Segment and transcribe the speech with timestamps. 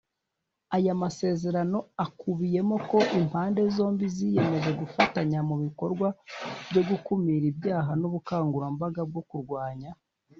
[0.75, 6.07] Aya masezerano akubiyemo ko impande zombi ziyemeje gufatanya mu bikorwa
[6.69, 9.91] byo gukumira ibyaha n’ubukangurambaga bwo kurwanya